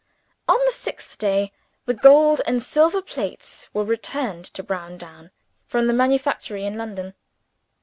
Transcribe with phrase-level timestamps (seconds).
[0.47, 1.51] On the sixth day,
[1.85, 5.29] the gold and silver plates were returned to Browndown
[5.67, 7.13] from the manufactory in London.